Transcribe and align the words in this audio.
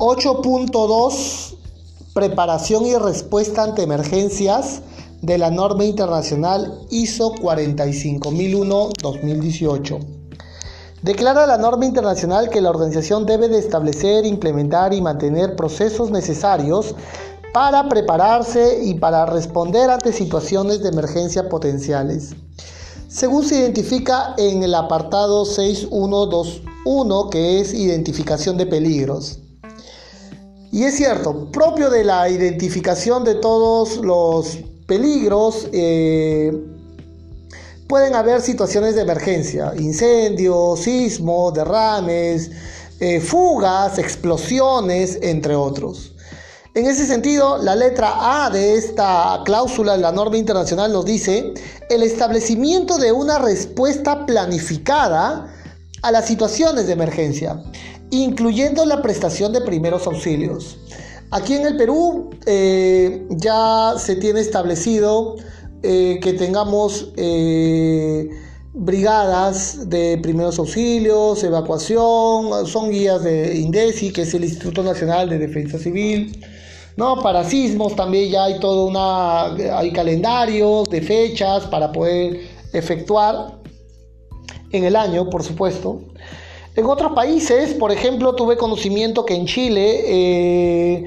8.2 0.00 1.56
Preparación 2.14 2.86
y 2.86 2.96
respuesta 2.96 3.64
ante 3.64 3.82
emergencias 3.82 4.80
de 5.20 5.36
la 5.36 5.50
norma 5.50 5.84
internacional 5.84 6.86
ISO 6.88 7.34
45001-2018. 7.34 9.98
Declara 11.02 11.46
la 11.46 11.58
norma 11.58 11.84
internacional 11.84 12.48
que 12.48 12.62
la 12.62 12.70
organización 12.70 13.26
debe 13.26 13.48
de 13.48 13.58
establecer, 13.58 14.24
implementar 14.24 14.94
y 14.94 15.02
mantener 15.02 15.54
procesos 15.54 16.10
necesarios 16.10 16.94
para 17.52 17.86
prepararse 17.90 18.82
y 18.82 18.94
para 18.94 19.26
responder 19.26 19.90
ante 19.90 20.14
situaciones 20.14 20.82
de 20.82 20.88
emergencia 20.88 21.50
potenciales. 21.50 22.34
Según 23.08 23.44
se 23.44 23.58
identifica 23.58 24.34
en 24.38 24.62
el 24.62 24.74
apartado 24.74 25.44
6121, 25.44 27.28
que 27.28 27.60
es 27.60 27.74
identificación 27.74 28.56
de 28.56 28.64
peligros. 28.64 29.39
Y 30.72 30.84
es 30.84 30.96
cierto, 30.96 31.50
propio 31.50 31.90
de 31.90 32.04
la 32.04 32.28
identificación 32.28 33.24
de 33.24 33.34
todos 33.34 33.96
los 33.96 34.58
peligros, 34.86 35.68
eh, 35.72 36.52
pueden 37.88 38.14
haber 38.14 38.40
situaciones 38.40 38.94
de 38.94 39.02
emergencia, 39.02 39.72
incendios, 39.76 40.80
sismos, 40.80 41.54
derrames, 41.54 42.52
eh, 43.00 43.18
fugas, 43.18 43.98
explosiones, 43.98 45.18
entre 45.22 45.56
otros. 45.56 46.12
En 46.74 46.86
ese 46.86 47.04
sentido, 47.04 47.58
la 47.58 47.74
letra 47.74 48.44
A 48.44 48.50
de 48.50 48.76
esta 48.76 49.40
cláusula 49.44 49.96
de 49.96 50.02
la 50.02 50.12
norma 50.12 50.36
internacional 50.36 50.92
nos 50.92 51.04
dice 51.04 51.52
el 51.88 52.04
establecimiento 52.04 52.96
de 52.96 53.10
una 53.10 53.40
respuesta 53.40 54.24
planificada 54.24 55.52
a 56.02 56.12
las 56.12 56.26
situaciones 56.26 56.86
de 56.86 56.92
emergencia, 56.92 57.60
incluyendo 58.10 58.84
la 58.84 59.02
prestación 59.02 59.52
de 59.52 59.60
primeros 59.60 60.06
auxilios. 60.06 60.78
Aquí 61.30 61.54
en 61.54 61.66
el 61.66 61.76
Perú 61.76 62.30
eh, 62.46 63.26
ya 63.30 63.94
se 63.96 64.16
tiene 64.16 64.40
establecido 64.40 65.36
eh, 65.82 66.18
que 66.20 66.32
tengamos 66.32 67.12
eh, 67.16 68.28
brigadas 68.74 69.88
de 69.88 70.18
primeros 70.18 70.58
auxilios, 70.58 71.42
evacuación, 71.44 72.66
son 72.66 72.90
guías 72.90 73.22
de 73.22 73.56
INDECI, 73.58 74.12
que 74.12 74.22
es 74.22 74.34
el 74.34 74.44
Instituto 74.44 74.82
Nacional 74.82 75.28
de 75.28 75.38
Defensa 75.38 75.78
Civil. 75.78 76.44
¿no? 76.96 77.20
Para 77.22 77.44
sismos 77.44 77.94
también 77.94 78.30
ya 78.30 78.44
hay 78.44 78.60
todo 78.60 78.86
una, 78.86 79.54
hay 79.78 79.92
calendarios 79.92 80.90
de 80.90 81.00
fechas 81.00 81.64
para 81.66 81.92
poder 81.92 82.40
efectuar 82.72 83.60
en 84.72 84.84
el 84.84 84.96
año, 84.96 85.30
por 85.30 85.42
supuesto. 85.42 86.02
En 86.80 86.86
otros 86.86 87.12
países, 87.12 87.74
por 87.74 87.92
ejemplo, 87.92 88.34
tuve 88.34 88.56
conocimiento 88.56 89.26
que 89.26 89.34
en 89.34 89.44
Chile 89.44 90.00
eh, 90.06 91.04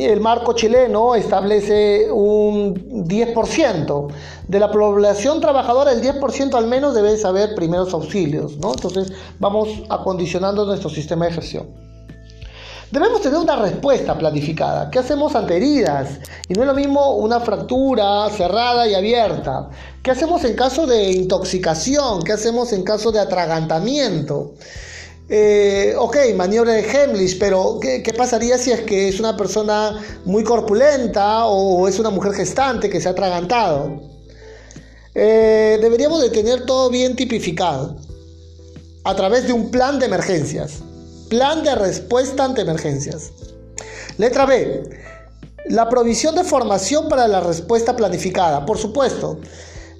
el 0.00 0.20
marco 0.20 0.52
chileno 0.52 1.14
establece 1.14 2.12
un 2.12 2.74
10%. 3.08 4.08
De 4.48 4.58
la 4.60 4.70
población 4.70 5.40
trabajadora, 5.40 5.92
el 5.92 6.02
10% 6.02 6.52
al 6.52 6.66
menos 6.66 6.94
debe 6.94 7.16
saber 7.16 7.54
primeros 7.54 7.94
auxilios. 7.94 8.58
¿no? 8.58 8.72
Entonces 8.72 9.14
vamos 9.38 9.70
acondicionando 9.88 10.66
nuestro 10.66 10.90
sistema 10.90 11.24
de 11.24 11.32
gestión. 11.32 11.68
Debemos 12.90 13.22
tener 13.22 13.38
una 13.38 13.56
respuesta 13.56 14.18
planificada. 14.18 14.90
¿Qué 14.90 14.98
hacemos 14.98 15.34
ante 15.34 15.56
heridas? 15.56 16.18
Y 16.50 16.52
no 16.52 16.64
es 16.64 16.66
lo 16.66 16.74
mismo 16.74 17.16
una 17.16 17.40
fractura 17.40 18.28
cerrada 18.28 18.86
y 18.86 18.94
abierta. 18.94 19.70
¿Qué 20.02 20.10
hacemos 20.10 20.44
en 20.44 20.54
caso 20.54 20.86
de 20.86 21.12
intoxicación? 21.12 22.22
¿Qué 22.24 22.34
hacemos 22.34 22.74
en 22.74 22.82
caso 22.82 23.10
de 23.10 23.20
atragantamiento? 23.20 24.52
Eh, 25.28 25.94
ok, 25.98 26.16
maniobra 26.36 26.72
de 26.72 26.82
Heimlich, 26.82 27.38
pero 27.38 27.78
¿qué, 27.80 28.12
pasaría 28.16 28.58
si 28.58 28.72
es 28.72 28.80
que 28.82 29.08
es 29.08 29.20
una 29.20 29.36
persona 29.36 29.98
muy 30.24 30.44
corpulenta 30.44 31.46
o 31.46 31.88
es 31.88 31.98
una 31.98 32.10
mujer 32.10 32.34
gestante 32.34 32.90
que 32.90 33.00
se 33.00 33.08
ha 33.08 33.12
atragantado? 33.12 34.02
Eh, 35.14 35.78
deberíamos 35.80 36.20
de 36.20 36.30
tener 36.30 36.66
todo 36.66 36.90
bien 36.90 37.16
tipificado 37.16 37.96
a 39.04 39.14
través 39.14 39.46
de 39.46 39.52
un 39.52 39.70
plan 39.70 39.98
de 39.98 40.06
emergencias. 40.06 40.82
Plan 41.30 41.62
de 41.62 41.74
respuesta 41.74 42.44
ante 42.44 42.60
emergencias. 42.60 43.30
Letra 44.18 44.44
B. 44.44 44.82
La 45.66 45.88
provisión 45.88 46.34
de 46.34 46.44
formación 46.44 47.08
para 47.08 47.26
la 47.28 47.40
respuesta 47.40 47.96
planificada. 47.96 48.66
Por 48.66 48.76
supuesto, 48.76 49.38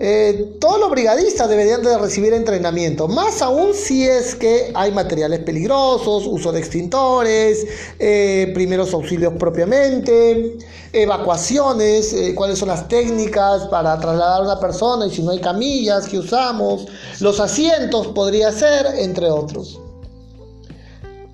eh, 0.00 0.54
todos 0.60 0.78
los 0.78 0.90
brigadistas 0.92 1.48
deberían 1.48 1.82
de 1.82 1.98
recibir 1.98 2.32
entrenamiento, 2.32 3.08
más 3.08 3.42
aún 3.42 3.74
si 3.74 4.06
es 4.06 4.36
que 4.36 4.70
hay 4.72 4.92
materiales 4.92 5.40
peligrosos, 5.40 6.24
uso 6.24 6.52
de 6.52 6.60
extintores, 6.60 7.66
eh, 7.98 8.52
primeros 8.54 8.94
auxilios 8.94 9.32
propiamente, 9.40 10.56
evacuaciones, 10.92 12.12
eh, 12.12 12.32
cuáles 12.36 12.60
son 12.60 12.68
las 12.68 12.86
técnicas 12.86 13.66
para 13.66 13.98
trasladar 13.98 14.42
a 14.42 14.44
una 14.44 14.60
persona 14.60 15.06
y 15.06 15.10
si 15.10 15.20
no 15.20 15.32
hay 15.32 15.40
camillas 15.40 16.06
que 16.06 16.20
usamos, 16.20 16.86
los 17.18 17.40
asientos 17.40 18.06
podría 18.08 18.52
ser, 18.52 18.86
entre 18.98 19.28
otros. 19.28 19.80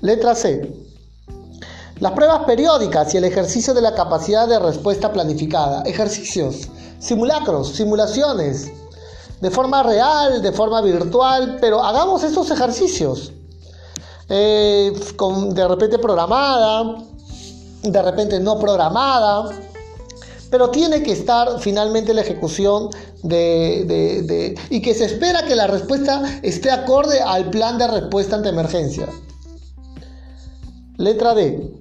Letra 0.00 0.34
C. 0.34 0.87
Las 2.00 2.12
pruebas 2.12 2.44
periódicas 2.44 3.12
y 3.12 3.16
el 3.16 3.24
ejercicio 3.24 3.74
de 3.74 3.80
la 3.80 3.94
capacidad 3.94 4.46
de 4.46 4.60
respuesta 4.60 5.12
planificada. 5.12 5.82
Ejercicios, 5.82 6.68
simulacros, 7.00 7.70
simulaciones, 7.70 8.70
de 9.40 9.50
forma 9.50 9.82
real, 9.82 10.40
de 10.40 10.52
forma 10.52 10.80
virtual, 10.80 11.58
pero 11.60 11.82
hagamos 11.82 12.22
esos 12.22 12.50
ejercicios. 12.52 13.32
Eh, 14.28 14.92
de 15.50 15.68
repente 15.68 15.98
programada, 15.98 17.02
de 17.82 18.02
repente 18.02 18.38
no 18.38 18.60
programada, 18.60 19.50
pero 20.50 20.70
tiene 20.70 21.02
que 21.02 21.12
estar 21.12 21.58
finalmente 21.58 22.14
la 22.14 22.20
ejecución 22.20 22.90
de, 23.24 24.56
y 24.70 24.80
que 24.80 24.94
se 24.94 25.06
espera 25.06 25.44
que 25.44 25.56
la 25.56 25.66
respuesta 25.66 26.22
esté 26.42 26.70
acorde 26.70 27.20
al 27.20 27.50
plan 27.50 27.76
de 27.76 27.88
respuesta 27.88 28.36
ante 28.36 28.50
emergencia. 28.50 29.08
Letra 30.96 31.34
D. 31.34 31.77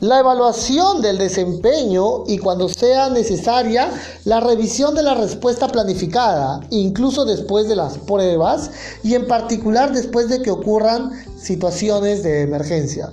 La 0.00 0.20
evaluación 0.20 1.02
del 1.02 1.18
desempeño 1.18 2.24
y 2.26 2.38
cuando 2.38 2.70
sea 2.70 3.10
necesaria, 3.10 3.90
la 4.24 4.40
revisión 4.40 4.94
de 4.94 5.02
la 5.02 5.14
respuesta 5.14 5.68
planificada, 5.68 6.60
incluso 6.70 7.26
después 7.26 7.68
de 7.68 7.76
las 7.76 7.98
pruebas 7.98 8.70
y 9.02 9.14
en 9.14 9.26
particular 9.26 9.92
después 9.92 10.30
de 10.30 10.40
que 10.40 10.50
ocurran 10.50 11.12
situaciones 11.38 12.22
de 12.22 12.40
emergencia. 12.40 13.12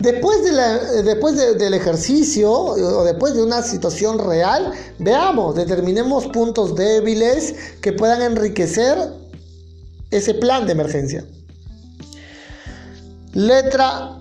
Después, 0.00 0.42
de 0.42 1.02
después 1.02 1.36
del 1.36 1.74
ejercicio 1.74 2.52
o 2.52 3.04
después 3.04 3.34
de 3.34 3.42
una 3.42 3.62
situación 3.62 4.18
real, 4.18 4.72
veamos, 4.98 5.54
determinemos 5.54 6.26
puntos 6.26 6.74
débiles 6.74 7.54
que 7.80 7.92
puedan 7.92 8.22
enriquecer 8.22 8.96
ese 10.10 10.34
plan 10.34 10.66
de 10.66 10.72
emergencia. 10.72 11.24
Letra 13.34 14.17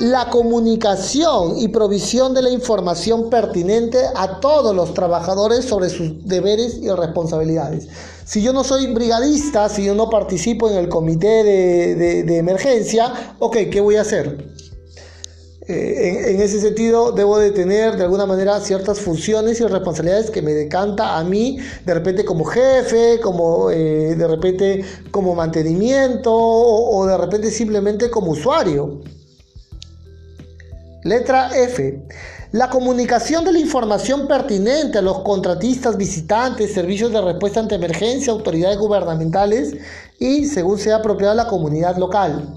La 0.00 0.30
comunicación 0.30 1.58
y 1.58 1.68
provisión 1.68 2.32
de 2.34 2.42
la 2.42 2.50
información 2.50 3.30
pertinente 3.30 3.98
a 4.14 4.40
todos 4.40 4.74
los 4.74 4.94
trabajadores 4.94 5.64
sobre 5.64 5.90
sus 5.90 6.26
deberes 6.26 6.78
y 6.80 6.90
responsabilidades. 6.90 7.88
Si 8.24 8.42
yo 8.42 8.52
no 8.52 8.64
soy 8.64 8.86
brigadista, 8.92 9.68
si 9.68 9.84
yo 9.84 9.94
no 9.94 10.08
participo 10.08 10.70
en 10.70 10.76
el 10.76 10.88
comité 10.88 11.44
de, 11.44 12.22
de 12.24 12.38
emergencia, 12.38 13.36
ok, 13.38 13.56
¿qué 13.70 13.80
voy 13.80 13.96
a 13.96 14.00
hacer? 14.00 14.54
Eh, 15.66 16.32
en, 16.32 16.42
ese 16.42 16.60
sentido, 16.60 17.12
debo 17.12 17.38
de 17.38 17.50
tener 17.50 17.96
de 17.96 18.04
alguna 18.04 18.26
manera 18.26 18.60
ciertas 18.60 19.00
funciones 19.00 19.60
y 19.60 19.66
responsabilidades 19.66 20.30
que 20.30 20.42
me 20.42 20.52
decanta 20.52 21.16
a 21.16 21.24
mí, 21.24 21.58
de 21.86 21.94
repente 21.94 22.22
como 22.26 22.44
jefe, 22.44 23.18
como 23.22 23.70
eh, 23.70 24.14
de 24.14 24.28
repente 24.28 24.84
como 25.10 25.34
mantenimiento 25.34 26.30
o, 26.34 27.06
de 27.06 27.16
repente 27.16 27.50
simplemente 27.50 28.10
como 28.10 28.32
usuario. 28.32 29.00
Letra 31.04 31.50
F. 31.54 32.02
La 32.52 32.70
comunicación 32.70 33.44
de 33.44 33.52
la 33.52 33.58
información 33.58 34.26
pertinente 34.26 34.98
a 34.98 35.02
los 35.02 35.18
contratistas, 35.20 35.98
visitantes, 35.98 36.72
servicios 36.72 37.12
de 37.12 37.20
respuesta 37.20 37.60
ante 37.60 37.74
emergencia, 37.74 38.32
autoridades 38.32 38.78
gubernamentales 38.78 39.76
y, 40.18 40.46
según 40.46 40.78
sea 40.78 40.96
apropiado, 40.96 41.34
la 41.34 41.46
comunidad 41.46 41.98
local. 41.98 42.54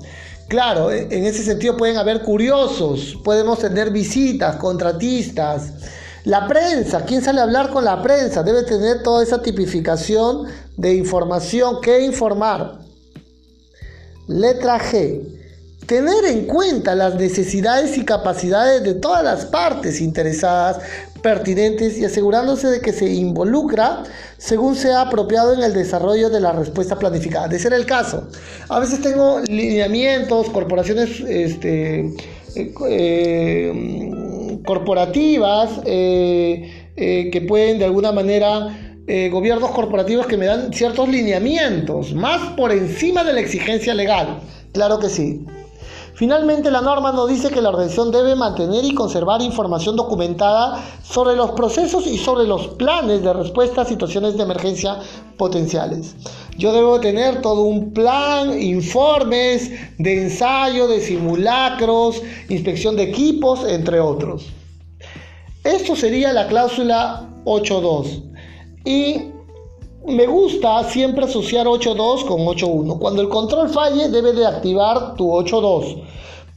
Claro, 0.48 0.92
e, 0.92 1.10
en 1.12 1.26
ese 1.26 1.44
sentido 1.44 1.76
pueden 1.76 1.98
haber 1.98 2.22
curiosos, 2.22 3.18
podemos 3.22 3.60
tener 3.60 3.92
visitas, 3.92 4.56
contratistas. 4.56 5.74
La 6.24 6.48
prensa, 6.48 7.04
¿quién 7.04 7.22
sale 7.22 7.42
a 7.42 7.44
hablar 7.44 7.70
con 7.70 7.84
la 7.84 8.02
prensa? 8.02 8.44
Debe 8.44 8.64
tener 8.64 9.04
toda 9.04 9.24
esa 9.24 9.42
tipificación 9.42 10.46
de 10.78 10.96
información 10.96 11.82
que 11.82 12.00
informar. 12.00 12.80
Letra 14.28 14.80
G. 14.80 15.38
Tener 15.88 16.26
en 16.26 16.48
cuenta 16.48 16.96
las 16.96 17.16
necesidades 17.16 17.98
y 17.98 18.04
capacidades 18.04 18.84
de 18.84 18.94
todas 18.94 19.24
las 19.24 19.46
partes 19.46 20.02
interesadas 20.02 20.82
pertinentes 21.22 21.98
y 21.98 22.04
asegurándose 22.04 22.68
de 22.68 22.82
que 22.82 22.92
se 22.92 23.10
involucra 23.10 24.04
según 24.38 24.76
sea 24.76 25.02
apropiado 25.02 25.54
en 25.54 25.62
el 25.64 25.74
desarrollo 25.74 26.30
de 26.30 26.42
la 26.42 26.52
respuesta 26.52 27.00
planificada. 27.00 27.48
De 27.48 27.58
ser 27.58 27.72
el 27.72 27.86
caso, 27.86 28.28
a 28.68 28.80
veces 28.80 29.02
tengo 29.02 29.40
lineamientos, 29.48 30.50
corporaciones 30.50 31.22
este, 31.22 32.00
eh, 32.56 32.74
eh, 32.90 34.60
corporativas 34.66 35.70
eh, 35.86 36.90
que 36.96 37.42
pueden 37.48 37.80
de 37.80 37.86
alguna 37.86 38.12
manera 38.12 38.96
gobiernos 39.32 39.72
corporativos 39.72 40.28
que 40.28 40.36
me 40.36 40.48
dan 40.48 40.74
ciertos 40.74 41.08
lineamientos, 41.08 42.14
más 42.14 42.58
por 42.58 42.74
encima 42.74 43.24
de 43.24 43.32
la 43.32 43.40
exigencia 43.40 43.94
legal. 43.94 44.42
Claro 44.74 45.00
que 45.00 45.08
sí. 45.08 45.46
Finalmente, 46.18 46.72
la 46.72 46.82
norma 46.82 47.12
nos 47.12 47.30
dice 47.30 47.52
que 47.52 47.62
la 47.62 47.70
organización 47.70 48.10
debe 48.10 48.34
mantener 48.34 48.84
y 48.84 48.96
conservar 48.96 49.40
información 49.44 49.96
documentada 49.96 50.84
sobre 51.04 51.36
los 51.36 51.52
procesos 51.52 52.08
y 52.08 52.18
sobre 52.18 52.48
los 52.48 52.70
planes 52.70 53.22
de 53.22 53.32
respuesta 53.34 53.84
a 53.84 53.86
situaciones 53.86 54.36
de 54.36 54.42
emergencia 54.42 54.98
potenciales. 55.38 56.16
Yo 56.58 56.74
debo 56.74 57.00
tener 57.00 57.44
todo 57.44 57.62
un 57.62 57.94
plan, 57.94 58.60
informes 58.60 59.70
de 60.00 60.24
ensayo, 60.24 60.88
de 60.88 61.02
simulacros, 61.02 62.24
inspección 62.50 62.96
de 62.96 63.04
equipos, 63.04 63.64
entre 63.68 64.00
otros. 64.00 64.48
Esto 65.64 65.96
sería 65.96 66.34
la 66.34 66.48
cláusula 66.48 67.30
8.2. 67.46 68.24
Y 68.86 69.37
me 70.08 70.26
gusta 70.26 70.84
siempre 70.86 71.26
asociar 71.26 71.68
8.2 71.68 72.26
con 72.26 72.40
8.1. 72.46 72.98
Cuando 72.98 73.22
el 73.22 73.30
control 73.30 73.70
falle, 73.70 74.10
debe 74.10 74.34
de 74.34 74.46
activar 74.46 75.16
tu 75.16 75.32
8.2. 75.32 75.98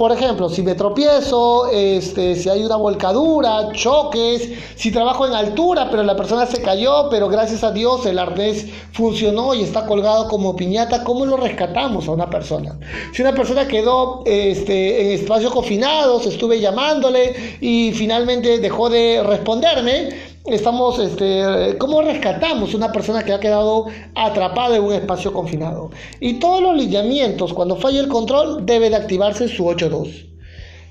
Por 0.00 0.12
ejemplo, 0.12 0.49
si 0.49 0.62
me 0.62 0.75
tropiezo, 0.75 1.67
este, 1.67 2.35
si 2.35 2.49
hay 2.49 2.62
una 2.62 2.76
volcadura, 2.76 3.70
choques, 3.73 4.49
si 4.75 4.91
trabajo 4.91 5.26
en 5.26 5.35
altura, 5.35 5.88
pero 5.91 6.02
la 6.02 6.17
persona 6.17 6.47
se 6.47 6.62
cayó, 6.62 7.11
pero 7.11 7.29
gracias 7.29 7.62
a 7.64 7.70
Dios 7.70 8.06
el 8.06 8.19
arnés 8.19 8.67
funcionó 8.93 9.53
y 9.53 9.62
está 9.62 9.85
colgado 9.85 10.26
como 10.29 10.56
piñata, 10.56 11.05
¿cómo 11.05 11.26
lo 11.26 11.37
rescatamos 11.37 12.08
a 12.08 12.12
una 12.12 12.31
persona? 12.31 12.79
Si 13.12 13.20
una 13.20 13.35
persona 13.35 13.69
quedó 13.69 14.23
este, 14.25 15.03
en 15.03 15.20
espacios 15.20 15.53
confinados, 15.53 16.25
estuve 16.25 16.61
llamándole 16.61 17.58
y 17.61 17.93
finalmente 17.93 18.58
dejó 18.58 18.88
de 18.88 19.23
responderme, 19.23 20.30
estamos, 20.46 20.98
este, 20.98 21.76
cómo 21.78 22.02
rescatamos 22.02 22.75
una 22.75 22.92
persona 22.92 23.22
que 23.22 23.32
ha 23.32 23.40
quedado 23.40 23.87
atrapada 24.14 24.76
en 24.76 24.84
un 24.84 24.92
espacio 24.92 25.32
confinado. 25.32 25.90
Y 26.20 26.34
todos 26.34 26.62
los 26.62 26.76
lineamientos, 26.76 27.52
cuando 27.52 27.76
falla 27.76 28.00
el 28.00 28.08
control, 28.08 28.64
debe 28.64 28.90
de 28.90 28.96
activarse 28.96 29.48
su 29.48 29.64
8.2. 29.64 30.26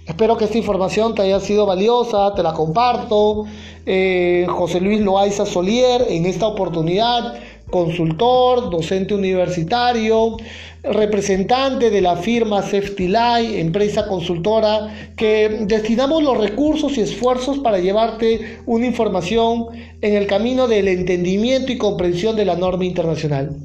Espero 0.06 0.38
que 0.38 0.46
esta 0.46 0.58
información 0.58 1.14
te 1.14 1.22
haya 1.22 1.40
sido 1.40 1.68
valiosa, 1.68 2.34
te 2.34 2.42
la 2.42 2.54
comparto. 2.54 3.46
Eh, 3.86 4.48
José 4.50 4.82
Luis 4.82 5.02
Loaiza 5.02 5.46
Solier, 5.46 6.06
en 6.10 6.26
esta 6.26 6.48
oportunidad, 6.48 7.36
consultor, 7.70 8.70
docente 8.70 9.14
universitario, 9.14 10.38
representante 10.84 11.90
de 11.90 12.02
la 12.02 12.16
firma 12.16 12.62
Safety 12.62 13.14
empresa 13.60 14.08
consultora, 14.08 14.88
que 15.16 15.66
destinamos 15.68 16.24
los 16.24 16.38
recursos 16.38 16.98
y 16.98 17.02
esfuerzos 17.02 17.60
para 17.60 17.80
llevarte 17.80 18.60
una 18.66 18.86
información 18.86 19.68
en 20.02 20.16
el 20.16 20.28
camino 20.28 20.68
del 20.68 20.88
entendimiento 20.88 21.72
y 21.72 21.78
comprensión 21.78 22.36
de 22.36 22.46
la 22.46 22.56
norma 22.56 22.86
internacional. 22.86 23.58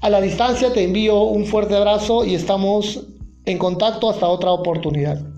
A 0.00 0.10
la 0.10 0.20
distancia 0.20 0.72
te 0.72 0.84
envío 0.84 1.22
un 1.22 1.46
fuerte 1.46 1.74
abrazo 1.74 2.24
y 2.24 2.34
estamos 2.34 3.06
en 3.44 3.58
contacto 3.58 4.10
hasta 4.10 4.26
otra 4.26 4.50
oportunidad. 4.50 5.35